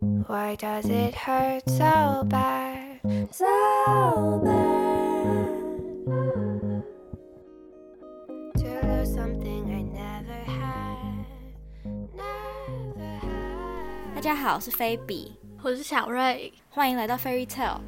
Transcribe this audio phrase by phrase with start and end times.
[0.00, 3.00] Why does it hurt so bad?
[3.32, 5.48] So bad.
[8.54, 11.26] To lose something I never had.
[12.14, 14.14] Never had.
[14.14, 15.34] 大家好，我是菲比，
[15.64, 16.52] 我是小瑞。
[16.70, 17.80] 欢迎来到 Fairy Tale。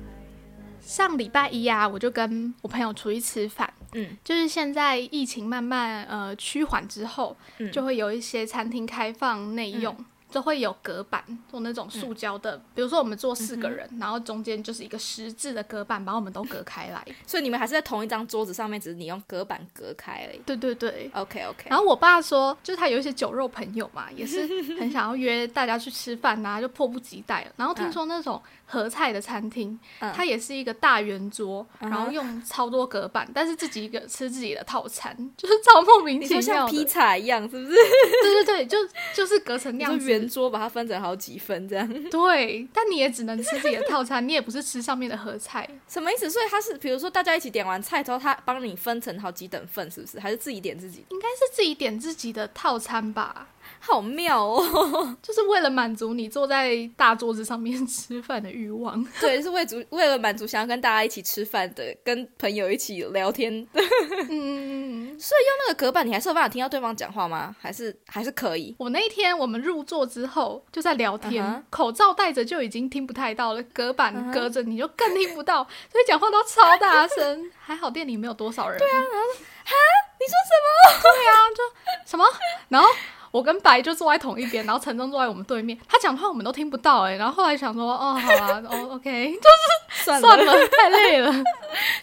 [0.81, 3.73] 上礼拜一啊，我就跟我朋友出去吃饭。
[3.93, 9.97] 嗯，就是现在疫情慢慢呃趋缓之后，嗯就会有一些餐厅开放内用，
[10.31, 12.57] 就会有隔板，做那种塑胶的。
[12.75, 17.05] 比如说我们坐四个人，然后中间就是一个十字的隔板，把我们都隔开来。
[17.27, 20.39] 所以你们还是在同一张桌子上面，只是你用隔板隔开而已。
[20.47, 21.11] 对对对。
[21.15, 21.67] OK OK。
[21.69, 24.47] 然后我爸说，就是他有一些酒肉朋友嘛， 也是
[24.79, 27.53] 很想要约大家去吃饭呐、就迫不及待了。
[27.57, 36.43] 然后听说那种合菜的餐厅，嗯它也是一个大圆桌，嗯然后用超多隔板，但是自己一个吃自己的套餐，就是超莫名你其妙的。
[36.43, 37.75] 说像披萨一样，是不是？
[38.23, 38.79] 对对对，就
[39.15, 40.20] 就是隔成那样子。
[40.21, 45.69] 圆桌把它分成好几份这样， 对，但你也只能吃自己的套餐，你也不是吃上面的合菜。
[45.89, 46.29] 什么意思？
[46.31, 50.21] 所以它是，比如说大家一起点完菜之后，他帮你分成好几等份，是不是？
[50.21, 51.05] 还是自己点自己？
[51.11, 53.49] 应该是自己点自己的套餐吧，
[53.83, 55.17] 好妙哦！
[55.23, 59.03] 就是为了满足你坐在大桌子上面吃饭的欲望。
[59.21, 63.81] 对，是为足为了满足想要跟大家一起吃饭的，跟朋友一起聊天的。
[64.29, 65.19] 嗯， 用
[65.67, 67.57] 那个隔板，你还是有办法听到对方讲话吗？
[67.59, 68.75] 还是还是可以？
[68.79, 77.51] 我那一天我们入座之后就在聊天口罩戴着就已经听不太到了，隔板隔着你就更听不到，所以讲话都超大声。
[77.59, 78.79] 还好店里没有多少人。
[78.79, 79.27] 对啊，然后
[79.65, 79.75] 哈，
[80.19, 81.01] 你说什么？
[81.03, 82.27] 对啊，就什么？
[82.69, 82.89] 然后
[83.31, 91.33] 我跟白就坐在同一边，然后陈忠坐在我们对面，他讲的话我们都听不到哎、然后后来想说，哦，好啊，哦， OK，就是算了，太累了，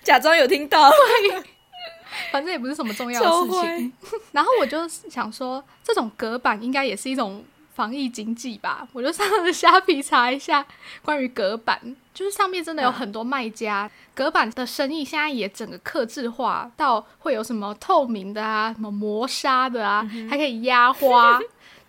[0.03, 0.91] 假装有听到。
[2.31, 3.93] 反正也不是什么重要的事情。
[4.31, 7.43] 然后我就想说，这种隔板应该也是一种
[7.77, 8.87] 防疫经济吧？
[8.91, 10.65] 我就上了虾皮查一下
[11.03, 11.79] 关于隔板，
[12.11, 21.39] 就是上面真的有很多卖家，隔板的生意现在也整个克制化到会有什么透明的啊，什么磨砂的啊，还可以压花。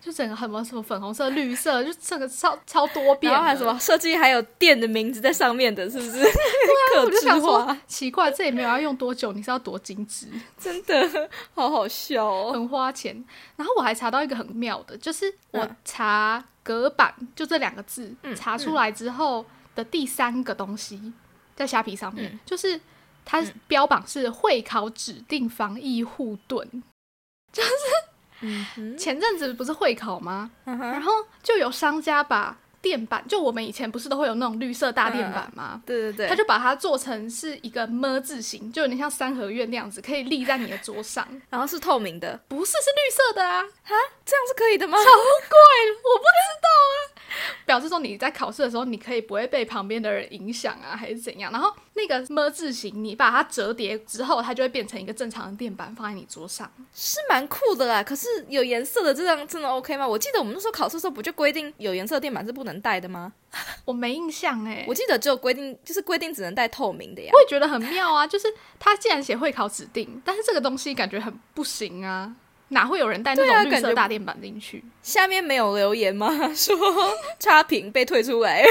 [0.09, 3.35] 就整个很么什么粉红色、绿色，就整个超超多变的。
[3.35, 6.11] 然后还有什么设计，还有店的名字在上面的，是不是？
[6.17, 10.27] 对啊我就想说， 奇怪，这也没有要用多久，你是要多精致？
[10.57, 12.51] 真的好好笑哦。
[12.51, 13.23] 很花钱。
[13.55, 21.13] 然后我还查到一个很妙的，就是我嗯查隔板就这两个字，嗯查出来之后的第三个东西，
[21.55, 22.81] 在虾皮上面，嗯就是
[23.23, 26.81] 它标榜是会考指定防疫护盾。
[28.41, 30.49] 嗯，前阵子不是会考吗？
[30.65, 31.11] 嗯，然后
[31.43, 35.81] 就有商家把垫板，就我们以前不是都会有那种绿色大垫板吗？
[35.85, 41.27] 对对对，他就把它做成是一个么字形，就有点像三合院那样子，可以立在你的桌上。
[41.49, 43.61] 然后是透明的，不是，是绿色的啊！
[43.83, 43.95] 哈
[44.25, 44.97] 这样是可以的吗？
[44.97, 47.18] 超贵，我不知道啊。
[47.65, 51.51] 表示说你在考试的时候，你可以不会被旁边的人影响啊，还是怎样？
[51.51, 56.69] 然后那个么字形，你把它折叠之后，它就会变成一个正常的垫板，放在你桌上。
[56.93, 58.03] 是蛮酷的啦。
[58.03, 60.07] 可是有颜色的这样真的 OK 吗？
[60.07, 63.33] 我记得我们那时候考试的时候，不就规定有颜色的垫板是不能带的吗？
[63.85, 67.31] 我没印象哎、我记得只有规定，就是规定只能带透明的呀。
[67.33, 68.47] 我也觉得很妙啊，就是
[68.77, 72.35] 它既然写会考指定，但是这个东西感觉很不行啊。
[72.69, 74.83] 哪会有人带那种绿色大垫板进去？
[75.01, 76.29] 下面没有留言吗？
[76.53, 76.75] 说
[77.39, 78.63] 差评被退出来，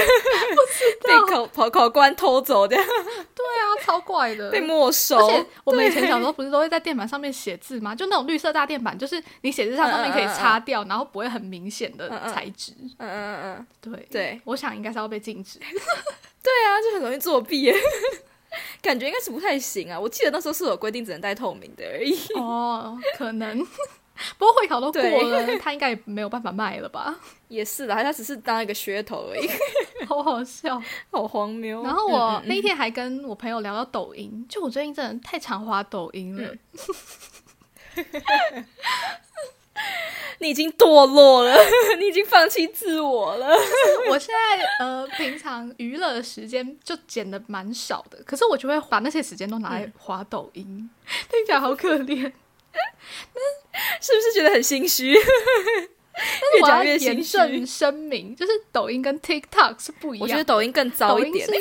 [1.03, 4.49] 被考考考官偷走的，对啊，超怪的。
[4.51, 5.17] 被没收。
[5.17, 7.93] 而且我们以前小时候不是都会在垫板上面写字吗？
[7.93, 12.71] 就那种绿色大垫板，就是你写字上上面可以擦掉，然后不会很明显的材质。
[12.97, 15.59] 嗯嗯嗯嗯，对对我想应该是要被禁止。
[16.41, 17.75] 对啊，就很容易作弊耶。
[18.81, 19.99] 感觉应该是不太行啊！
[19.99, 22.17] 我记得那时候是有规定只能戴透明的而已。
[22.35, 23.65] 哦，可能。
[24.37, 27.17] 不过会考都过了， 他应该也没有办法卖了吧？
[27.47, 29.49] 也是啦，他只是当一个噱头而已，
[30.05, 30.81] 好好笑。
[31.09, 31.81] 好荒谬。
[31.83, 36.53] 然后我那一天还跟我朋友聊到抖音，就我最近真的太常滑抖音了。
[40.39, 41.53] 你已经堕落了，
[41.99, 43.47] 你已经放弃自我了。
[44.09, 50.89] 我现在呃，平常娱乐的时间就减的蛮少的，可是我就会把那些时间都拿来滑抖音，
[51.29, 52.31] 听起来好可怜。
[53.99, 55.11] 是不是觉得很心虚？
[55.13, 60.23] 越讲越心虚严正声明，就是抖音跟 TikTok 是不一样。
[60.23, 61.53] 我觉得抖音更糟一点欸。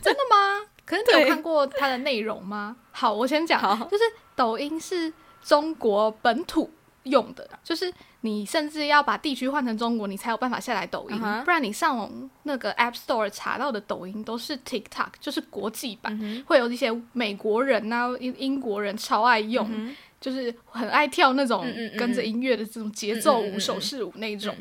[0.00, 0.66] 真的吗？
[0.86, 2.76] 可是你有看过它的内容吗？
[2.92, 3.60] 好，我先讲，
[3.90, 4.04] 就是
[4.36, 5.12] 抖音是
[5.44, 6.70] 中国本土
[7.04, 11.18] 用的，就是你甚至要把地区换成中国，你才有办法下载抖音。
[11.44, 19.96] 不然你上网那个 App Store 查到的抖音都是 TikTok，就是国际版，嗯会有一些美国人啊、英英国人超爱用，哼。
[20.22, 21.66] 就是很爱跳那种
[21.98, 24.54] 跟着音乐的这种节奏舞、手势舞那种。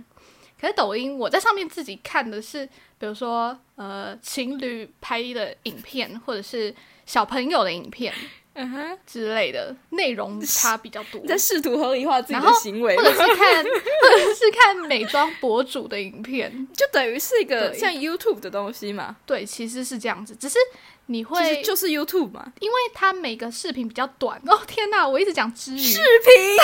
[0.60, 2.66] 可是抖音我在上面自己看的是，
[2.98, 6.74] 比如说呃情侣拍的影片，或者是
[7.06, 8.12] 小朋友的影片
[8.54, 11.22] 嗯哼，之类的内容，差比较多。
[11.22, 11.28] 你。
[11.28, 12.96] 在试图合理化自己的行为。
[12.98, 20.60] 或，者是看，或者是看美妆博主的影片，就等于是一个像 YouTube 的东西嘛，对，其实是这样子，只是
[21.06, 22.52] 你其会实就是 YouTube 嘛。
[22.60, 24.42] 因为它每个视频比较短。
[24.46, 26.58] 哦，天哪，我一直讲知语，视频？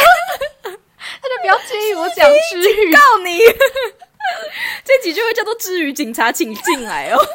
[0.63, 2.91] 大家不要介意我讲知语。
[2.91, 3.39] 告你，
[4.83, 7.17] 这集就会叫做“知语警察，请进来哦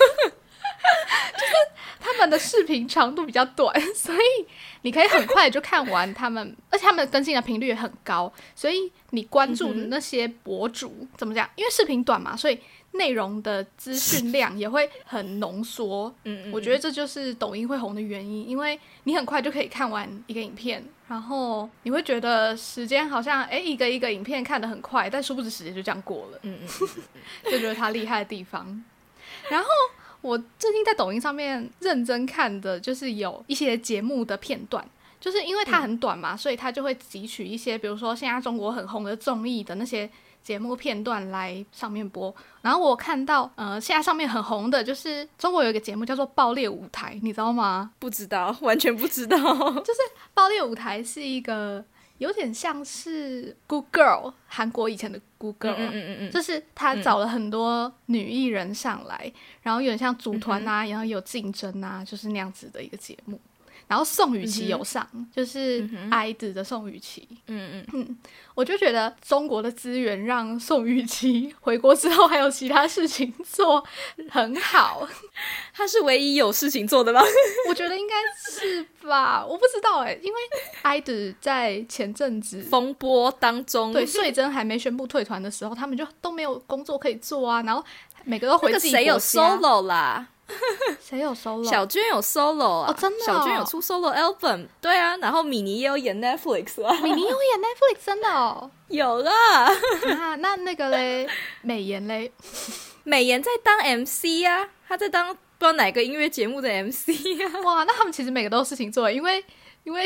[2.02, 4.46] 他们的视频长度比较短， 所以
[4.82, 11.48] 你可以很快就看完他们，而且他们更新的频率也很高，所以你关注的那些博主、怎么讲？
[11.54, 12.58] 因为视频短嘛，所以
[12.92, 16.12] 内容的资讯量也会很浓缩。”。
[16.24, 26.38] 嗯嗯，我觉得这就是抖音会红的原因，因为你很快就可以看完一个影片，然后你会觉得时间好像诶一个一个影片看得很快，但殊不知时间就这样过了。
[26.42, 26.68] 嗯嗯
[27.50, 28.82] 就觉得他厉害的地方。
[29.48, 29.68] 然后
[30.22, 34.82] 我最近在抖音上面认真看的，就是有一些节目的片段，
[35.20, 40.08] 就是因为它很短嘛，所以它就会汲取一些，比如说现在中国很红的综艺的那些
[40.42, 42.34] 节目片段来上面播。
[42.62, 47.90] 然后我看到，呃，现在上面很红的就是中国有一个节目叫做《爆裂舞台》，你知道吗？
[47.98, 49.36] 不知道，完全不知道。
[49.82, 50.00] 就是
[50.34, 51.84] 爆裂舞台是一个
[52.22, 59.32] 有点像是 Good Girl 韩国以前的 Good Girl，、嗯嗯嗯嗯，就是他找了很多女艺人上来，
[59.62, 63.40] 然后有点像组团啊，然后有竞争啊，就是那样子的一个节目。
[63.92, 65.06] 然后宋雨琦有上，
[65.36, 67.28] 就是爱子的宋雨琦。
[67.48, 68.18] 嗯嗯，
[68.54, 73.84] 我就觉得中国的资源让宋雨琦 回国之后还有其他事情做
[74.30, 75.06] 很好，
[75.76, 77.20] 他是唯一有事情做的吗？
[77.68, 78.14] 我觉得应该
[78.50, 80.38] 是吧，我不知道哎、因为
[80.80, 87.84] 爱子在前阵子风波当中，对，穗珍还没宣布退团的时候，他们就都没有工作可以做啊，然后
[88.24, 90.28] 每个都回自己那个谁有 solo 啦？
[91.00, 91.64] 谁有 solo？
[91.68, 92.90] 小娟有 solo 啊？
[92.90, 93.26] 哦真的哦。
[93.26, 98.70] 小娟有出 solo album，对啊，然后米妮也有演 Netflix 啊，米妮有演 Netflix 真的哦。
[98.88, 99.64] 有啦。
[99.64, 101.28] 啊，那那个嘞，
[101.62, 102.30] 美颜嘞，
[103.04, 107.08] 美妍在当 MC 啊，她在当不知道哪个音乐节目的 MC
[107.42, 109.42] 啊，哇，那他们其实每个都有事情做，因为
[109.84, 110.04] 因为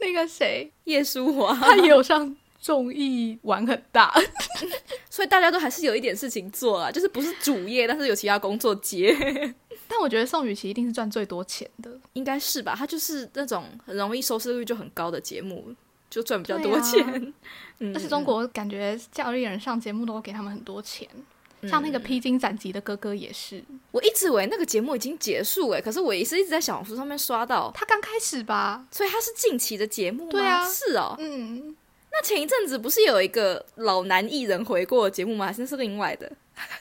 [0.00, 4.12] 那个谁，叶舒华，他也有上综艺玩很大，
[5.08, 9.16] 所以大家都还是有一点事情做啊，就是不是主业，但是有其他工作接，
[9.88, 12.74] 但我觉得宋雨琦一定是赚最多钱的，应该是吧？
[12.76, 15.74] 她就是那种很容易收视率就很高的节目，
[16.10, 17.32] 就赚比较多钱。
[17.78, 21.06] 嗯而且中国感觉教艺人上节目都给他们很多钱，
[21.68, 30.30] 像那个披荆斩棘的哥哥也是，我一直以为那个节目已经结束哎，可是我也是一直在小红书上面刷到，他刚开始吧，所以它是近期的节目吗？
[30.30, 31.14] 对啊是哦。
[31.18, 31.76] 嗯，
[32.10, 35.46] 那前一阵子不是有一个老男艺人回过节目吗？
[35.46, 36.32] 还是是另外的？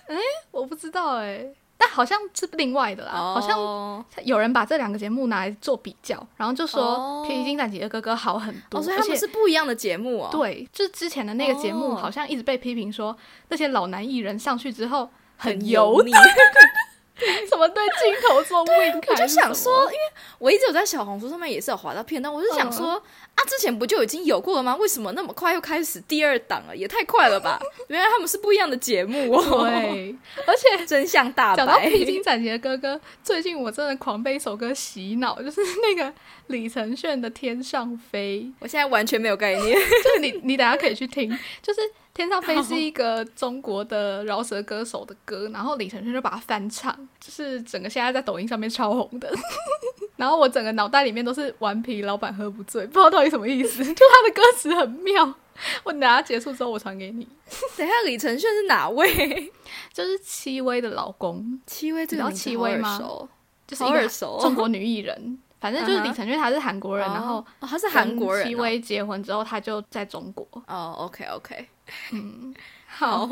[0.51, 1.45] 我不知道哎、
[1.77, 13.15] 但好像是另外的啦，好像哦有人把这两个节目拿来做比较，然后就说哦《披荆斩棘的哥哥》好很多，哦，所以他们是不一样的节目哦。，对，就是之前的那个节目哦好像一直被批评说
[13.49, 16.11] 那些老男艺人上去之后很油油腻。
[17.49, 19.99] 什么对镜头做 wink，我就想说，因为
[20.37, 23.01] 我一直有在小红书上面也是有滑到片段，我就想说、
[23.45, 24.75] 之前不就已经有过了吗？
[24.75, 26.75] 为什么那么快又开始第二档了？
[26.75, 27.59] 也太快了吧！
[27.87, 30.15] 原来他们是不一样的节目哦。，对，
[30.45, 31.89] 而且真相大讲到白。
[31.89, 36.13] 披荆斩棘的哥哥，最近我真的狂被一首歌洗脑，就是那个
[36.47, 39.77] 李承铉的《天上飞》，我现在完全没有概念。
[40.03, 41.29] 就是你你等下可以去听，
[41.61, 41.81] 就是
[42.13, 49.31] 《天上飞》是一个中国的饶舌歌手的歌，然后李承铉就把它翻唱，就是整个现在在抖音上面超红的。
[50.15, 55.33] 然后我整个脑袋里面都是“顽皮老板喝不醉”，不知道到底什么意思， 就他的歌词很妙。
[55.83, 57.25] 我等下结束之后我传给你，
[57.77, 59.51] 等一下，李承铉是哪位？
[59.93, 63.27] 就是戚薇的老公，戚薇这个薇熟，
[63.65, 65.39] 就是一个好耳熟哦中国女艺人。
[65.61, 70.45] 反正就是李承铉他是韩国人， 然后哦，他是韩国人、戚薇结婚之后他就在中国。
[70.67, 70.93] 哦。
[70.99, 71.65] OK OK，
[72.11, 72.53] 嗯
[72.85, 73.25] 好，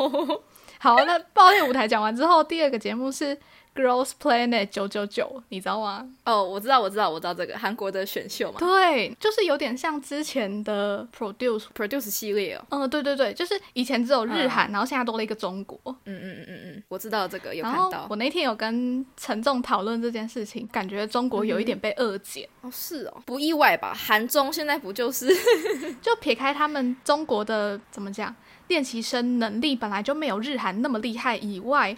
[0.80, 3.38] 好，那爆裂舞台讲完之后，第二个节目是
[3.76, 6.08] Girls Planet 九九九，你知道吗？
[6.26, 11.66] 哦，我知道，我知道，我知道这个韩国的选秀嘛对，就是有点像之前的 Produce。
[11.76, 12.66] ，Produce 系列哦。
[12.70, 15.80] 嗯，对对对，就是以前只有日韩，然后现在多了一个中国。
[15.86, 18.06] 嗯嗯嗯嗯嗯，我知道这个，有看到。
[18.10, 22.48] 我那天有跟陈仲讨论这件事情，感觉中国有一点被恶减。
[22.62, 23.94] 哦，是哦，不意外吧？
[23.94, 25.28] 韩中现在不就是
[26.02, 28.34] 就撇开他们中国的怎么讲，
[28.68, 31.96] 练习生能力本来就没有日韩那么厉害以外，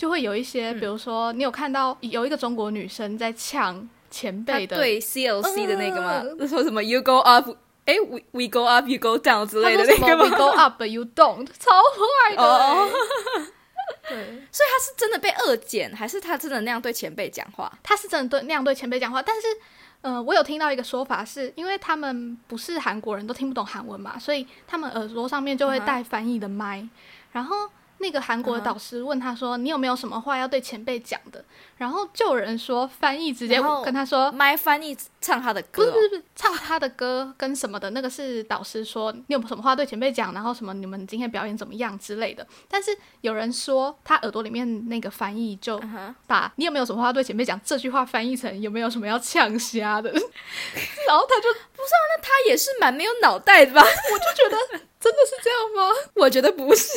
[0.00, 6.22] 就会有一些，比如说你有看到有一个中国女生在呛前他辈的，对 CLC 的那个吗？
[6.38, 7.50] 嗯说什么 You go up
[7.84, 12.88] 哎，we we go up, you go down 之他类的那个 “we 吗？go up, but you don't”， 超坏的。
[14.08, 14.16] 对，
[14.50, 17.70] 所以他是真的被恶剪，还是他真的那样对前辈讲话？
[17.82, 19.48] 他是真的对那样对前辈讲话，但是，
[20.00, 26.88] 呃，我有听到一个说法是，因为他们不是韩国人，都听不懂韩文嘛，所以他们耳朵上面就会带翻译的麦，
[27.32, 27.68] 然后。
[28.02, 31.44] 那个韩国导师问他说：“你有没有什么话要对前辈讲的？”
[31.76, 42.46] 然后就有人说，翻译直接跟他说：“：“My 翻译唱他的歌、哦，不是不是唱他的歌跟什么的那个是导师说你有什么话对前辈讲，然后什么你们今天表演怎么样之类的。
[42.68, 45.78] 但是有人说他耳朵里面那个翻译就
[46.26, 53.82] 把你有没有什么话对前辈讲这句话翻译成有没有什么要呛瞎的， 然后他就不是，那他也是蛮没有脑袋的吧？
[53.84, 54.56] 我就觉得
[55.00, 55.94] 真的是这样吗？
[56.14, 56.92] 我觉得不是，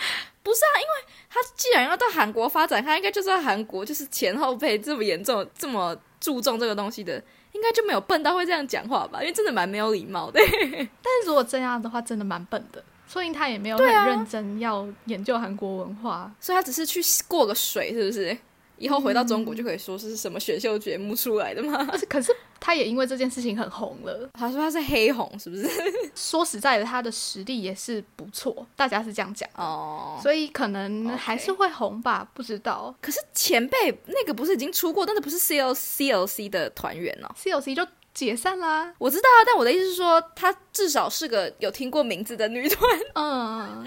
[0.42, 9.20] 不是啊，因为他既然要到韩国发展，他应该就是在韩国就是前后辈这么严重、这么注重这个东西的，应该就没有笨到会这样讲话吧？
[9.20, 10.40] 因为真的蛮没有礼貌的。
[10.42, 12.82] 但是如果这样的话，真的蛮笨的。
[13.06, 16.30] 所以他也没有很认真要研究韩国文化。
[16.40, 18.38] 所以他只是去过个水，是不是？
[18.80, 21.86] 以后回到中国就可以说是什么选秀节目出来的吗？
[22.08, 24.28] 可是他也因为这件事情很红了。
[24.32, 25.68] 他说他是黑红，是不是？
[26.16, 29.48] 说实在的，他的实力也是不错，大家是这样讲。
[29.54, 32.94] 哦，所以可能还是会红吧不知道。
[33.02, 37.28] 可是前辈那个不是已经出过，但是不是 C L C L C 的团员哦。
[37.36, 38.94] CLC 就解散啦。
[38.98, 43.86] 我知道啊，但我的意思是说，她至少是个有听过名字的女团，嗯，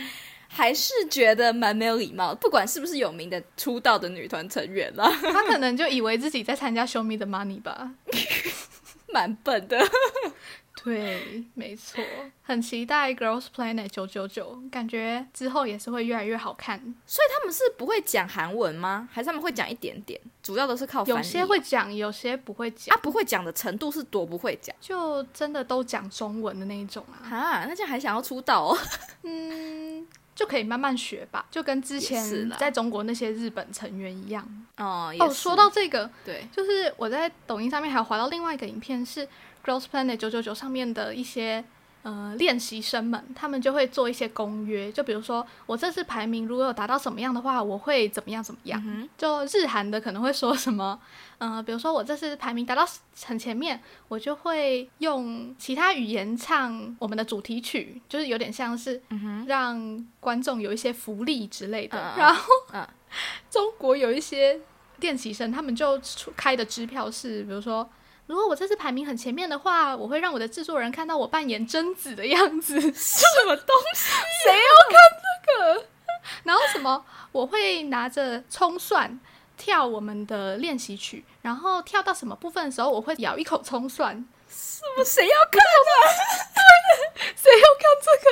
[0.53, 2.33] 还是觉得蛮没有礼貌。
[2.35, 7.91] 不管是不是有名的出道的女团成员啦， 他可能就以为自己在参加《Show Me the Money》吧。
[9.11, 9.79] 蛮笨的。
[10.83, 12.03] 对，没错，
[12.41, 16.77] 很期待《Girls Planet》九九九，感觉之后也是会越来越好看。
[17.05, 19.07] 所以他们是不会讲韩文吗？
[19.09, 20.19] 还是他们会讲一点点？
[20.41, 21.17] 主要都是靠翻译。
[21.17, 27.31] 有些会讲，有些不会讲啊，，不会讲的程度是多不会讲就真的都讲中文的那一种啊。
[27.33, 27.65] 啊？
[27.65, 28.77] 那这样还想要出道哦？
[29.23, 34.47] 嗯，就可以慢慢学吧，就跟之前在中国那些日本成员一样。
[34.77, 39.27] 哦，哦，说到这个，对，就是我在抖音上面还有滑到另外一个影片，是
[39.63, 41.63] Girls Planet 九九九上面的一些
[42.03, 48.81] 呃练习生们，他们就会做一些公约，就比如说我这次排名如果有达到什么样的话，我会怎么样怎么样。
[48.85, 50.99] 嗯就日韩的可能会说什么，
[51.37, 52.85] 呃，比如说我这次排名达到
[53.25, 61.97] 很前面，我就会用其他语言唱我们的主题曲，就是有点像是嗯，让观众有一些福利之类的。
[62.17, 62.85] 然后，嗯
[63.49, 64.59] 中国有一些
[64.97, 67.89] 练习生，他们就出开的支票是，比如说。
[68.25, 72.79] 如果我这次排名很前面的话，我会让我的制作人看到我扮演贞子的样子。
[72.79, 74.09] 谁什么东西？
[74.45, 75.87] 谁要看这个？
[76.43, 77.05] 然后什么？
[77.31, 79.19] 我会拿着葱蒜
[79.57, 84.13] 跳我们的练习曲，然后跳到什么部分的时候，我会咬一口葱蒜。
[84.47, 85.03] 什么？
[85.03, 85.67] 谁要看啊？
[87.35, 88.29] 谁要看这个？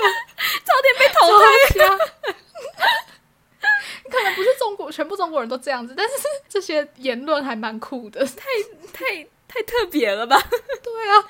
[0.65, 1.43] 差点被淘汰。
[1.79, 2.35] 汰。
[4.11, 6.13] 可能不是中国全部中国人都这样子，但是
[6.49, 8.25] 这些言论还蛮酷的。
[8.25, 8.43] 太
[8.91, 9.25] 太
[9.65, 10.37] 特别了吧？
[10.83, 11.25] 对啊，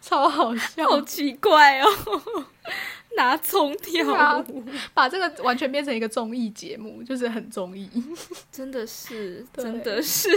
[0.00, 1.88] 超好笑，好奇怪哦，
[3.16, 4.38] 拿葱跳啊。
[4.48, 7.90] 舞，把这个完全变成一个综艺节目，就是很综艺。
[8.50, 10.28] 真的是， 真的是，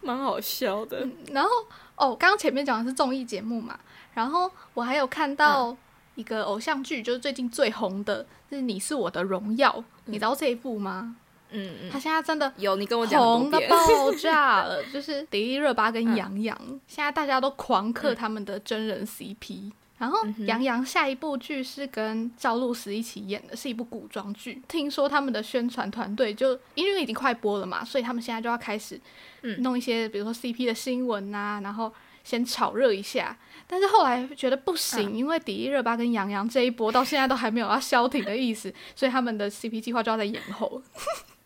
[0.00, 1.06] 蛮好笑的。
[1.32, 1.50] 然后
[1.96, 3.78] 哦，刚刚前面讲的是综艺节目嘛，
[4.14, 5.76] 然后我还有看到
[6.14, 9.70] 一个偶像剧，就是最近最红的，就是《你是我的荣耀》，
[10.06, 11.16] 你知道这一部吗？
[11.52, 19.72] 嗯嗯，它现在真的有你跟我讲红的，爆炸了， 就是迪丽热巴跟嗯杨洋，现在大家都狂嗑他们的真人 CP。
[19.98, 24.62] 然后杨洋下一部剧是跟赵露思一起演的，是一部古装剧。
[24.66, 28.98] 听说他们的宣传团队就因为已经快播了嘛，所以他们现在就要开始
[29.42, 29.60] 嗯。
[29.60, 31.92] 弄一些，比如说 CP 的新闻啊、然后
[32.24, 33.36] 先炒热一下。
[33.66, 35.14] 但是后来觉得不行，嗯。
[35.14, 40.80] 因为迪丽热巴跟杨洋这一波到现在都还没有要消停的意思，所以他们的 CP 计划就要在延后，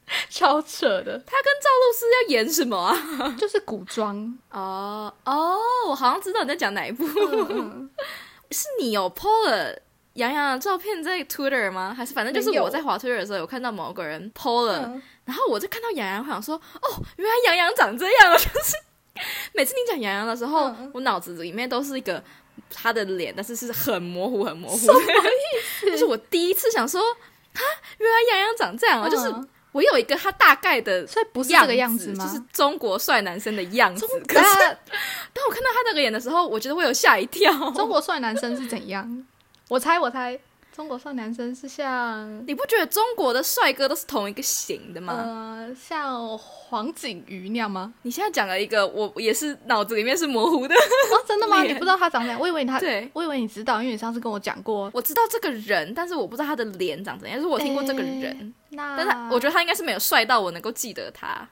[0.31, 2.97] 超扯的，他跟赵露思要演什么啊？
[3.39, 4.37] 就是古装。
[4.51, 5.57] 哦哦，
[5.89, 7.91] 我好像知道你在讲哪一部，嗯嗯
[8.51, 9.79] 是你有 PO 了
[10.15, 11.93] 杨洋的照片在 Twitter 吗？
[11.97, 18.77] 还是反正就是我在滑 Twitter 的时候有看到某个人 PO 了，嗯然后我就看到杨洋，我想说，哦，原来杨洋长这样啊，就是
[19.55, 22.23] 每次你讲杨洋的时候，嗯我脑子里面都是一个
[22.71, 25.91] 他的脸，但是是很模糊、很模糊什么的。
[25.91, 27.01] 就是我第一次想说，
[27.55, 27.61] 哈，
[27.99, 32.25] 原来杨洋长这样啊，就是嗯我有一个他大概的所以不是这个样子吗？
[32.25, 34.07] 就是中国帅男生的样子。
[34.27, 34.45] 可是
[35.35, 37.53] 当我看到他那个脸的时候，我觉得会有吓一跳。
[37.73, 39.27] 中国帅男生是怎样？
[39.69, 40.39] 我猜，我猜，
[40.75, 45.15] 中国帅男生是像你不觉得中国的帅哥都是同一个型的吗？
[45.15, 47.95] 呃像黄景瑜那样吗？
[48.03, 50.75] 你现在讲了一个，我也是脑子里面是模糊的。
[50.75, 51.63] 哦，真的吗？
[51.63, 52.41] 你不知道他长怎样？
[52.41, 54.91] 我以为他，对我以为你知道，因为你上次跟我讲过。
[54.93, 57.39] 我知道这个人，但是我不知道他的脸长怎样。
[57.39, 61.49] 就是我听过这个人，那但是我觉得他应该是没有帅到我能够记得他。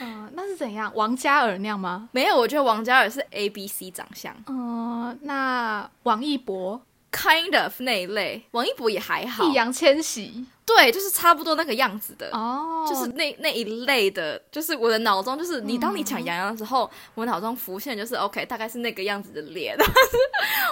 [0.00, 0.90] 嗯、 那是怎样？
[0.94, 2.08] 王嘉尔那样吗？
[2.12, 6.80] 没有，我觉得王嘉尔是 A B C 长相嗯、那王一博、
[7.12, 8.42] ，kind of 那一类。
[8.50, 9.44] 王一博也还好。
[9.44, 10.44] 易，烊千玺。
[10.64, 12.30] 对，就是差不多那个样子的。
[12.32, 19.94] 哦，就是那那一类的，就是我的脑中就是你，当你讲杨洋的时候，我脑中浮现就是 OK，大概是那个样子的脸，但 是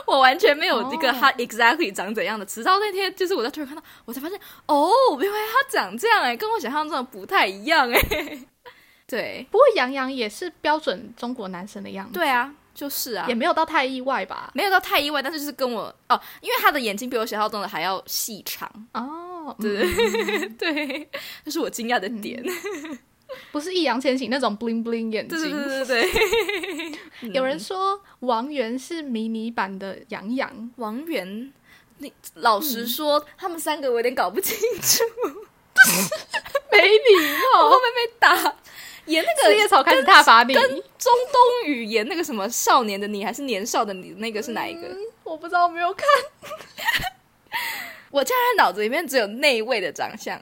[0.06, 1.16] 我完全没有一个哦。
[1.20, 2.47] 他 exactly 长怎样的。
[2.47, 8.00] 直到那天，就是我在推看到，我才发现哦，原来他长这样哎、跟我想象中的不太一样哎、
[9.06, 9.47] 对。
[9.50, 14.50] 不过杨洋也是标准中国男生的样子，对啊，就是啊也，没有到太意外吧？
[14.55, 21.09] 没有到太意外，但是就是跟我哦，因为他的眼睛比我想象中的还要细长，哦，对嗯 对，
[21.45, 22.43] 这是我惊讶的点。
[23.53, 25.39] 不是易烊千玺那种 bling bling 眼睛。
[25.39, 26.11] 对对对对
[27.21, 31.53] 对， 有人说王源是迷你版的杨洋，王源，
[31.99, 35.05] 你老实说，他们三个我有点搞不清楚，
[36.73, 37.17] 没礼
[37.55, 37.83] 貌我会不。
[37.85, 38.57] 会被打？
[39.07, 44.88] 演那个四叶草开始踏伐你，跟中东语演那个什么少年的你还是年少的你，那个是哪一个？
[45.25, 46.07] 我不知道，我没有看。
[48.11, 50.40] 我现在脑子里面只有那一位的长相。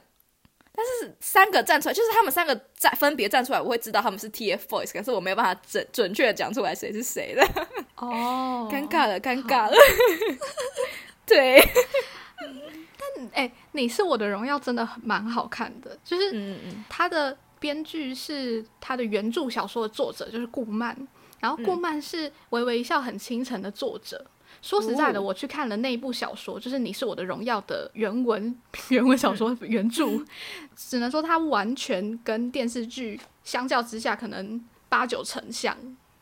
[0.71, 7.45] 但是三个站出来，就是他们三个站分别站出来，我会知道他们是 TFBOYS，可是我没有办法准准确的讲出来谁是谁的，
[7.97, 9.75] 哦尴尬了，尴尬了。
[11.27, 11.61] 对，
[12.37, 20.95] 但哎、你是我的荣耀真的蛮好看的，就是嗯嗯他的编剧是他的原著小说的作者，就是顾漫，
[21.39, 24.25] 然后顾漫是《微微一笑很倾城》的作者。
[24.61, 25.23] 说实在的，哦。
[25.23, 28.57] 我去看了那一部小说，就是《你是我的荣耀》的原文
[28.89, 30.25] 原文小说原著，
[30.75, 35.77] 只能说它完全跟电视剧相较之下，可能八九成像，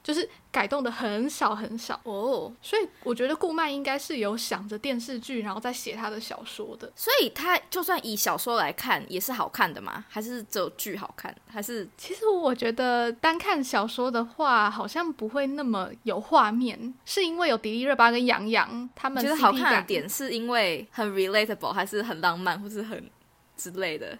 [0.07, 1.99] 就是改动的很少很少。
[2.03, 6.89] 哦，所以我觉得顾漫应该是有想着电视剧，然后再写他的小说的。
[6.95, 10.05] 所以他就算以小说来看，也是好看的吗？
[10.07, 11.35] 还是只有剧好看？
[11.49, 23.09] 还是其实我觉得单看小说的话，好像不会那么有画面，是因为有迪丽热巴跟杨洋他们觉得好看的点是因为很 relatable，还是很浪漫，或是很
[23.57, 24.17] 之类的？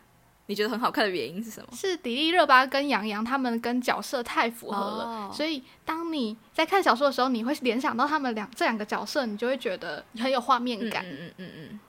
[0.48, 1.68] 你觉得很好看的原因是什么？
[1.74, 5.32] 是迪丽热巴跟杨洋他们跟角色太符合了，哦。
[5.34, 11.06] 所以当你在看小说的时候，你会联想到他们两这两个角色，你就会觉得很有画面感。
[11.06, 11.80] 嗯嗯嗯嗯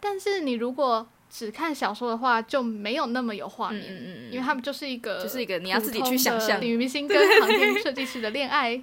[0.00, 6.60] 但是你如果只看小说的话，就没有那么有画嗯面，嗯嗯嗯，因为他们就是一个就是一个你要自己去想象。
[6.60, 8.82] 女明星跟航天设计师的恋爱。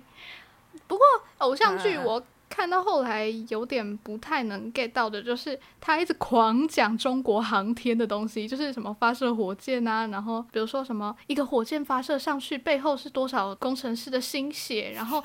[0.87, 1.05] 不过
[1.37, 15.23] 偶像剧嗯 我看到后来有点不太能 get 到的，就是他一直狂讲中国航天的东西，就是什么发射火箭啊，然后比如说什么一个火箭发射上去背后是多少工程师的心血，然后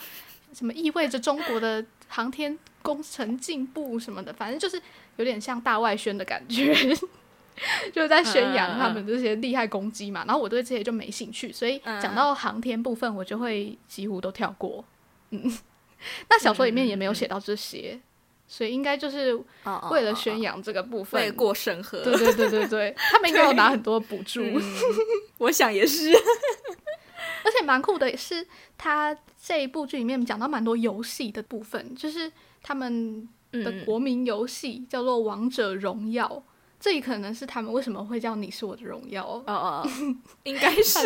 [0.52, 4.80] 什么意味着中国的航天工程进步什么的，反正就是
[5.16, 6.74] 有点像大外宣的感觉。
[7.90, 14.84] 就是在宣扬他们这些厉害攻击嘛，然后我对这些就没兴趣，所以嗯讲到航天部分，我就会几乎都跳过。
[15.30, 15.50] 嗯，
[16.30, 17.98] 那小说里面也没有写到这些，
[18.46, 21.34] 所以应该就是哦为了宣扬这个部分。
[21.34, 24.62] 过审核，对对对对对， 他们应该有拿很多补助，嗯
[25.38, 26.10] 我想也是。
[27.44, 32.30] 而且蛮酷的是，他这一部剧里面讲到蛮多游戏的部分，就是
[32.62, 36.26] 他们的嗯国民游戏叫做《王者荣耀》，
[36.78, 39.22] 这也可能是他们为什么会叫《你是我的荣耀》。
[39.26, 39.88] 哦哦，
[40.44, 40.98] 应该是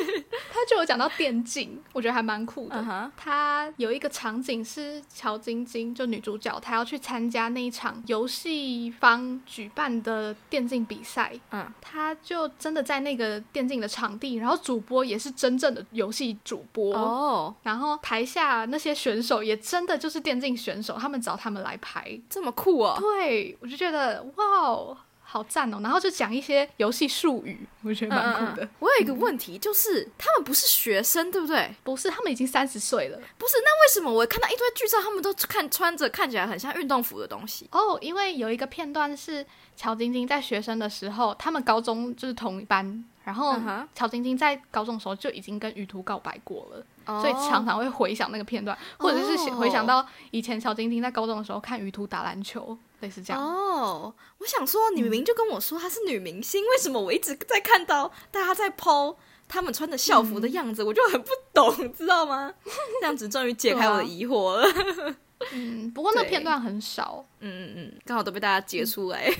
[0.50, 2.76] 他就有讲到电竞，我觉得还蛮酷的。
[2.76, 11.32] 嗯哼，他有一个场景是乔晶晶，就女主角，她要去参加那一场游戏方举办的电竞比赛。
[11.52, 16.94] 嗯，她就真的在那个电竞的场地，然后主播也是真正的游戏主播。
[16.96, 22.18] 哦，然后台下那些选手也真的就是电竞选手，他们找他们来排。
[22.28, 22.96] 这么酷哦！
[22.98, 24.96] 对，我就觉得哇哦，
[25.30, 25.78] 好赞哦！
[25.82, 28.64] 然后就讲一些游戏术语，我觉得蛮酷的。
[28.64, 31.70] 嗯嗯嗯我有一个问题，就是他们不是学生，对不对？
[31.84, 33.18] 不是，他们已经三十岁了。
[33.36, 37.68] 不是，那为什么我看到一堆剧照，他们都看穿着看起来很像运动服的东西？
[37.72, 39.44] 哦，因为有一个片段是
[39.76, 43.54] 乔晶晶在学生的时候，他们高中就是同一班，然后
[43.94, 53.42] 乔晶晶在高中的时候就已经跟雨途告白过了，哦所以常常会回想那个片段，或者是回想到以前乔晶晶在高中的时候看于途打篮球，类似这样。
[53.42, 59.16] 哦，我想说，你明明就跟我说她是女明星，为什么我一直在看到大家在 PO
[59.48, 62.52] 他们穿着校服的样子，我就很不懂， 知道吗？
[63.00, 64.66] 这样子终于解开我的疑惑了。
[65.52, 69.32] 嗯，不过那片段很少， 嗯嗯嗯，刚好都被大家截出来。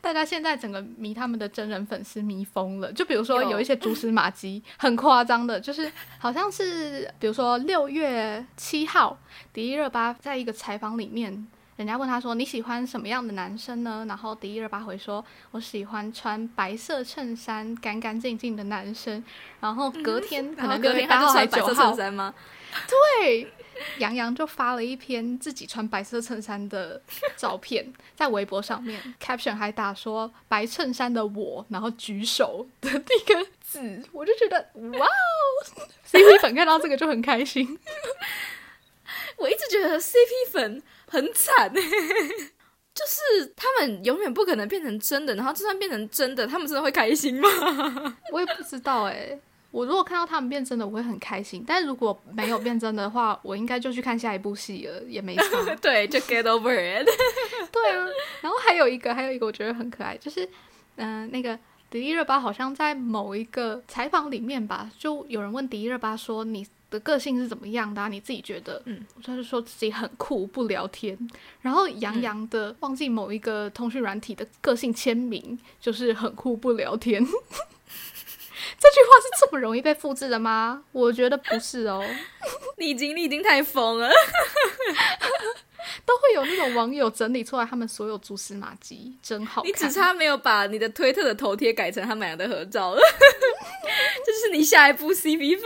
[0.00, 2.90] 大家现在整个迷他们的真人粉丝迷疯了。
[2.94, 9.18] 就比如说有有一些蛛丝马迹很夸张的，就是好像是比如说六月七号，
[9.52, 11.46] 迪丽热巴在一个采访里面。
[11.78, 19.22] 人家问他说：“你喜欢什么样的男生呢？”然后迪丽热巴回说：“我喜欢穿白色衬衫、干干净净的男生。”
[19.60, 22.34] 然后隔天可能隔天他就穿白色衬衫吗？
[23.22, 23.46] 对，
[23.98, 27.00] 杨洋就发了一篇自己穿白色衬衫的
[27.36, 34.58] 照片在微博上面，caption 还打说“白衬衫的我”，然后举手的那个字，我就觉得
[34.98, 37.78] 哇哦， CP 粉看到这个就很开心。
[39.38, 41.80] 我一直觉得 CP 粉很惨哎，
[42.94, 47.48] 就是他们永远不可能变成真的，然后就算变成真的，他们真的会开心吗？
[48.32, 49.38] 我也不知道哎、
[49.70, 55.76] 我如果看到他们变真的，我会很开心；但如果没有变真的话，我应该就去看下一部戏了，也没错。
[55.80, 57.06] 对，就 get over it。
[57.70, 58.06] 对啊，
[58.40, 60.44] 然后还有一个，还有一个我觉得很可爱，就是
[60.96, 61.58] 嗯、呃那个
[61.90, 68.08] 迪丽热巴好像在某一个采访里面吧，就有人问迪丽热巴说你的个性是怎么样的、啊？
[68.08, 68.80] 你自己觉得？
[68.86, 71.16] 嗯，他就说自己很酷，不聊天。
[71.60, 77.24] 然后杨洋的、忘记某一个通讯软体的个性签名就是很酷不聊天。
[78.80, 80.82] 这句话是这么容易被复制的吗？
[80.92, 82.04] 我觉得不是哦，
[82.78, 84.10] 你已经你已经太疯了。
[86.04, 89.70] 都会有那种网友整理出来他们所有蛛丝马迹，真好看。
[89.70, 93.00] 你只差没有把你的推特的头贴改成他们俩的合照了，
[94.24, 95.64] 这是你下一步 CP 粉。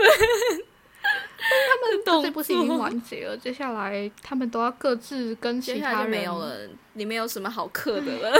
[1.38, 8.38] 他们动这部戏已经完结了，接下来他们都要各自跟其他人没有了，你没有什么好嗑的了。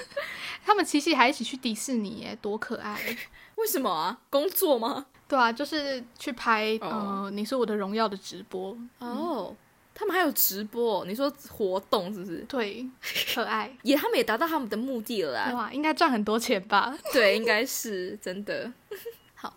[0.64, 2.98] 他们七夕还一起去迪士尼，耶，多可爱！
[3.56, 4.18] 为什么啊？
[4.28, 5.06] 工作吗？
[5.26, 9.54] 对啊，就是去拍哦呃，你是我的荣耀的直播，哦，
[9.94, 12.38] 他们还有直播，你说活动是不是？
[12.48, 12.86] 对，
[13.34, 15.52] 可爱， 也，他们也达到他们的目的了啦。
[15.54, 16.96] 哇，应该赚很多钱吧？
[17.12, 18.70] 对，应该是真的。
[19.34, 19.54] 好，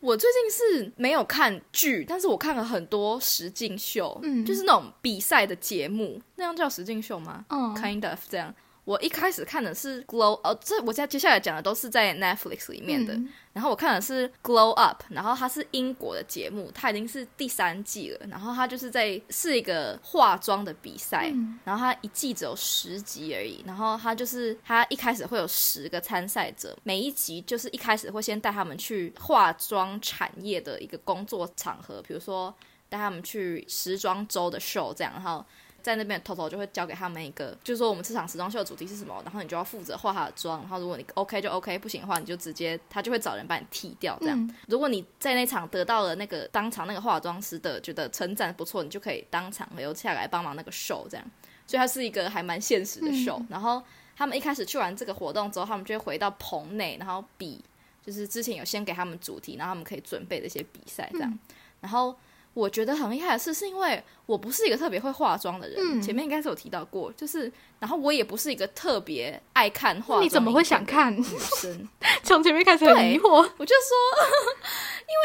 [0.00, 7.44] 我最近是没有看剧，但是我看了很多实境秀，嗯就是那种比赛的节目，那样叫实境秀吗？
[7.48, 8.54] 嗯 kind of 这样。
[8.88, 13.12] 我一开始看的是 Glow，哦，这我现在接下来讲的都是在 Netflix 里面的。
[13.12, 18.26] 嗯然后我看的是 Glow Up，然后它是英国的节目，它已经是第三季了。
[18.30, 23.62] 然后它就是在是一个化妆的比赛，嗯然后它一季只有十集而已。
[23.66, 32.54] 然后它就是它一开始会有十个参赛者，每一集就是一开始会先带他们去化妆产业的一个工作场合，比如说
[32.88, 35.44] 带他们去时装周的 show 这样，然后。
[35.88, 44.38] 在那边头头就会交给他们一个，就是说我们这场时装秀的主题是什么，然后你就要负责画他的妆，然后如果你 OK 就 OK，不行的话你就直接他就会找人把你剃掉这样。
[44.38, 51.26] 嗯如果你在那场得到了那个当场那个化妆师的觉得称赞不错，你就可以当场留下来帮忙那个 show 这样。
[51.66, 53.82] 所以它是一个还蛮现实的 show、然后
[54.16, 57.62] 他们一开始去完这个活动之后，他们就会回到棚内，然后比
[58.04, 61.38] 就是之前有先给他们主题，然后他们可以准备的一些比赛这样。
[61.80, 62.16] 然后
[62.54, 71.16] 我觉得很厉害的是，是因为我不是一个特别会化妆的人，嗯前面应该是有提到过，就是然后我也不是一个特别爱看化妆，你怎么会想看？
[71.16, 71.22] 女
[71.60, 71.88] 生？
[72.24, 73.96] 从前面开始很疑惑，我就说，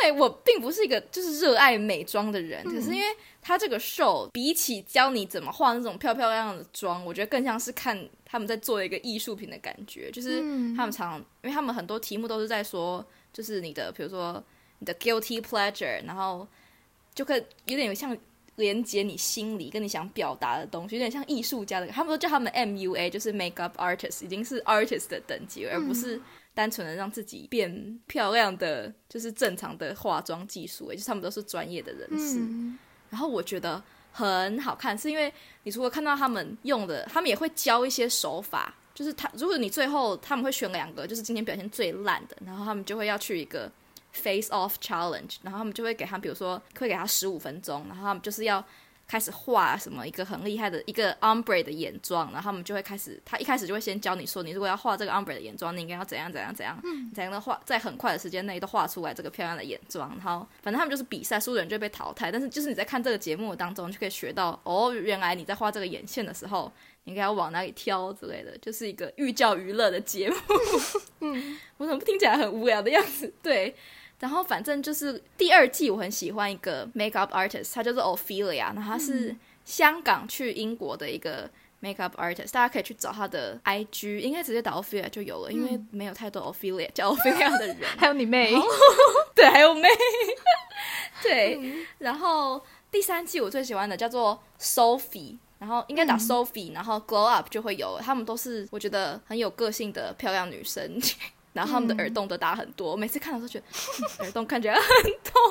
[0.04, 3.08] 因为我并不是一个就是热爱美妆的人，可是因为
[3.42, 14.42] 他这个 show 比起教你怎么化那种漂漂亮亮的妆，我觉得更像是看他们在做一个艺术品的感觉，就是嗯他们常，因为他们很多题目都是在说，就是你的比如说
[14.80, 16.48] 你的 guilty pleasure，然后
[17.14, 18.18] 就可以有点像。
[18.58, 26.22] 连接你心里跟你想表达的东西，有点像艺术家的，他们都叫他们 MUA，就是 makeup artist，已经是 artist 的等级，而不是
[26.54, 32.38] 单纯的让自己变漂亮的，就是正常的化妆技术，也就是他们都是专业的人士。
[32.42, 32.78] 嗯
[33.10, 43.72] 然后我觉得很好看，是因为你除了看到他们用的，他们也会教一些手法，就是他如果你最后他们会选两个，就是今天表现最烂的，然后他们就会要去一个
[44.14, 48.64] face off challenge，然后他们就会给他，比如说会给他十五分钟，然后他们就是要。
[49.06, 60.10] 开始画什么一个很厉害的一个 ombre 的眼妆，然后他们就会开始，他一开始就会先教你说，你如果要画这个 ombre 的眼妆，你应该要怎样怎样怎样，你才能画在很快的时间内都画出来这个漂亮的眼妆。
[60.12, 62.32] 然后反正他们就是比赛，输的人就被淘汰。
[62.32, 66.72] 但是就是你在看这个节目当中，就可以学到哦，原来你在画这个眼线的时候，
[67.04, 70.38] 你应该要往哪里挑之类的，就是一个寓教于乐的节目。
[71.20, 73.32] 嗯，我怎么听起来很无聊的样子？
[73.44, 73.76] 对。
[74.24, 81.50] 然后反正就是第二季，我很喜欢一个 makeup artist，她叫做 Ophelia，然后她是香港去英国的一个
[81.82, 87.78] makeup artist，大家可以去找她的 IG，应该直接打 Ophelia 就有了，因为没有太多 Ophelia 叫 Ophelia 的人。
[88.00, 88.54] 还有你妹，
[89.36, 89.90] 对，还有妹，
[91.22, 100.98] 对，然后第三季我最喜欢的叫做 Sophie，然后应该打 Sophie，、然后 Glow Up 就会有，他们都是我觉得很有个性的漂亮女生，
[101.54, 103.66] 然后他们的耳洞都打很多，我每次看的时候觉得、
[104.02, 104.84] 嗯 耳洞看起来很
[105.24, 105.42] 痛。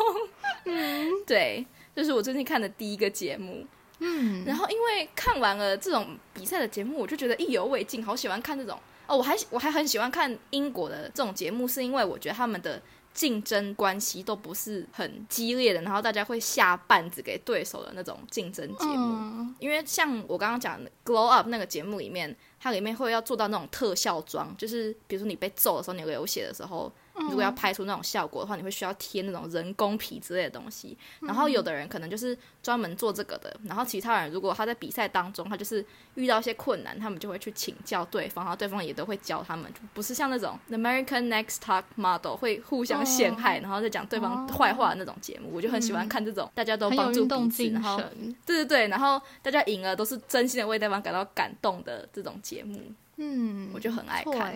[0.64, 3.66] 嗯，对，这、是我最近看的第一个节目。
[4.00, 9.16] 嗯，然后因为看完了这种比赛的节目，我就觉得意犹未尽，好喜欢看这种哦。
[9.16, 12.82] 我还我还很喜欢看英国的这种节目，是因为我觉得他们的
[13.14, 19.14] 竞争关系都不是很激烈的，然后大家会下绊子给对手的那种竞争节目。
[19.14, 26.90] 嗯因为像我刚刚讲的《Glow Up》那个节目里面，它里面会要做到那种特效妆，就是比如说你被揍的时候，你流血的时候，
[27.22, 30.96] 如果要拍出那种效果的话，你会需要贴那种人工皮之类的东西。
[31.20, 45.50] 然后有的人可能就是专门做这个的，然后其他人如果他在比赛当中，他就是遇到一些困难，他们就会去请教对方，然后对方也都会教他们，就不是像那种 American Next Top Model 会互相陷害，然后再讲对方坏话的那种节目。
[45.52, 48.00] 我就很喜欢看这种大家都帮助彼此，然后。
[48.44, 52.80] 对对对，然后大家赢了都是真心的为对方感到感动的这种节目，
[53.16, 54.54] 嗯，我就很爱看。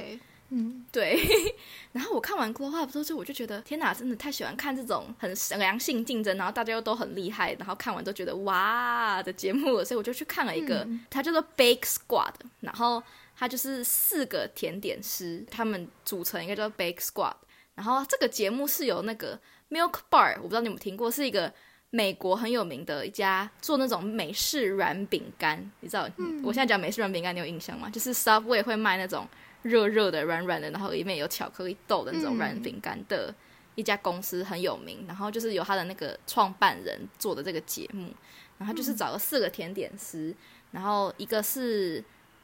[0.51, 1.19] 嗯，对，
[1.93, 13.03] 然后我看完《Glow Up》之后，就我就觉得天哪，真的太喜欢看这种很良性竞争，然后大家又都很厉害，然后看完都觉得哇的节目了，所以我就去看了一个，嗯它叫做 Bake Squad，然后
[13.37, 17.35] 它就是四个甜点师，他们组成一个叫 Bake Squad，
[17.75, 19.39] 然后这个节目是由那个
[19.71, 21.53] Milk Bar，我不知道你有没有听过，是一个。
[21.91, 26.07] 美国很有名的一家做那种美式软饼干，你知道？
[26.43, 27.89] 我现在讲美式软饼干，你有印象吗？
[27.89, 29.27] 就是 Subway 会卖那种
[29.67, 33.35] 热热的、软软的，然后里面有巧克力豆的那种软饼干的
[33.75, 35.05] 一家公司很有名。
[35.07, 38.11] 然后就是由他的那个创办人做的这个节目，
[38.59, 40.35] 然后就是找了四个甜点师，
[40.71, 42.03] 然后一个是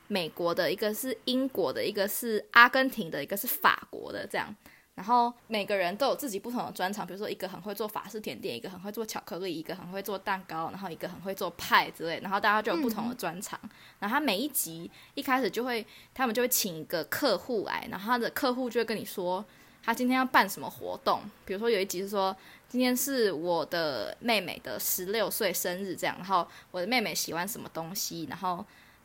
[0.08, 4.54] 美国的，一个是英国的，一个是阿根廷的，一个是法国的，这样。
[4.94, 12.20] 然后每个人都有自己不同的专长，比如说一个很会做法式甜点，一个很会做巧克力，一个很会做蛋糕，然后一个很会做派之类。
[12.20, 13.59] 然后大家就有不同的专长。
[14.00, 19.42] 然后他每一集一开始就会，他们就会请一个客户来，然后他的客户就会跟你说，
[19.83, 21.22] 他今天要办什么活动。
[21.46, 22.37] 比如说有一集是说，
[22.68, 26.14] 今天是我的妹妹的十六岁生日，这样。
[26.18, 28.62] 然后我的妹妹喜欢什么东西，然后。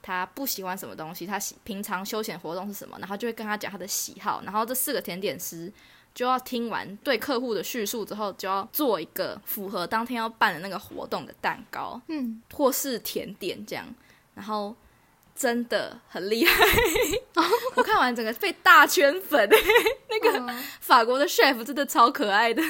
[0.08, 5.70] 她不喜欢什么东西，他喜平常休闲活动是什么，然后就会跟他讲他的喜好，然后这四个甜点师
[6.16, 13.86] 就要听完对客户的叙述之后，就要做一个符合当天要办的那个活动的蛋糕，嗯，或是甜点这样，
[14.34, 14.74] 然后
[15.36, 16.66] 真的很厉害，
[17.76, 19.50] 我看完整个被大圈粉，
[20.10, 22.64] 那个嗯 法国的 chef 真的超可爱的。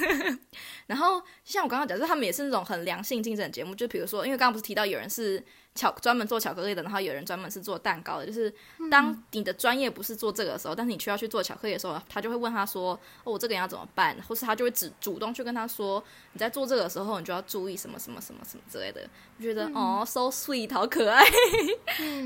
[0.87, 5.43] 然后像我刚刚讲，就是他们也是那种很良性竞争的节目，就比如说，因为刚刚不是提到有人是
[5.75, 8.51] 巧专门做巧克力的，然后有人专门是做蛋糕的，就是
[8.89, 19.01] 当你的专业不是做这个的时候，但是你需要去做巧克力的时候，他就会问他说：“哦，我这个人要怎么办？”或是他就会只主动去跟他说：“你在做这个的时候，你就要注意什么什么什么什么之类的。”
[19.37, 21.23] 我觉得、哦，so sweet，好可爱。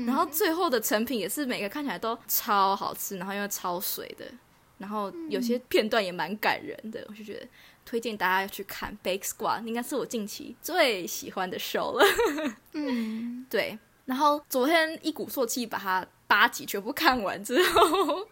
[0.06, 4.24] 然后最后的成品也是每个看起来都超好吃，然后又超水的，
[4.78, 7.46] 然后有些片段也蛮感人的，我就觉得
[7.84, 12.04] 推荐大家要去看《Big Squad》，应该是我近期最喜欢的 show 了。
[12.72, 18.26] 嗯， 对，然后昨天一鼓作气把它八集全部看完之后，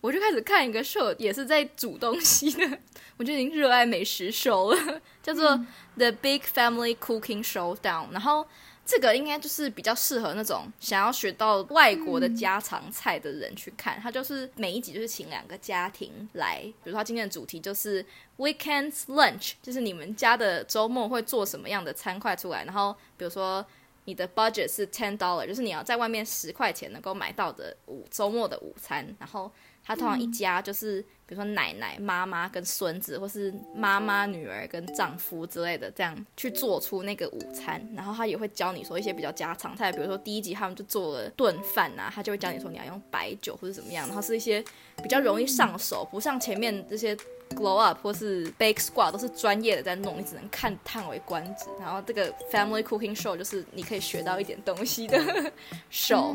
[0.00, 2.78] 我就开始看一个 show，也是在煮东西的，
[3.18, 5.56] 我就已经热爱美食 show 了，叫做
[5.96, 8.46] The Big Family Cooking Showdown，然后。
[8.86, 14.00] 这个应该就是比较适合那种想要学到外国的家常菜的人去看。
[14.00, 18.06] 它就是每一集就是请两个家庭来，比如说他今天的主题就是
[18.38, 22.64] Weekends Lunch，就是你们家的周末会做什么样的餐块出来。
[22.64, 23.66] 然后比如说
[24.04, 29.04] 你的 budget 是 ten dollar，就是你要在外面十块钱能够买到的午周末的午餐。
[29.18, 29.50] 然后
[29.86, 37.80] 他通常一家就是比如说奶奶、妈妈跟孙子，或是妈妈、女儿跟丈夫之类的，这样去做出那个午餐。
[37.94, 44.60] 然后他也会教你说一些比较家常菜，比如说第一集他们就做了炖饭啊，他就会教你说你要用白酒或者怎么样，然后是一些
[45.02, 47.16] 比较容易上手，不像前面这些
[47.50, 51.66] Glow Up 或是 Bake Squad 都是专业的在弄，你只能看叹为观止。
[51.78, 55.18] 然后这个 Family Cooking Show 就是你可以学到一点东西的
[55.92, 56.34] show，、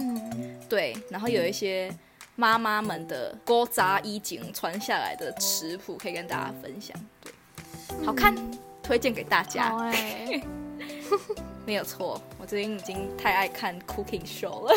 [0.70, 1.94] 对，然后有一些。
[2.41, 7.32] 妈妈们的锅杂衣锦传下来的食谱可以跟大家分享，对，
[8.04, 8.36] 好看，
[8.82, 9.71] 推荐给大家。
[11.67, 14.73] 没有错，我最近已经太爱看 cooking show 了。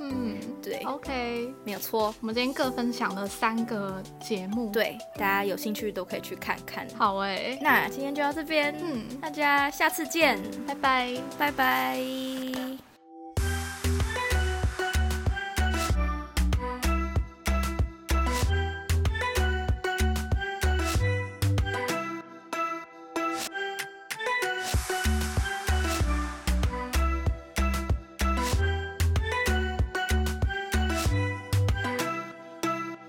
[0.00, 6.88] 嗯对，，OK，没有错，我们今天各分享了三个节目，，对，大家有兴趣都可以去看看。
[6.96, 11.14] 好哎，那今天就到这边，嗯，大家下次见，拜拜。
[11.38, 12.93] 拜拜。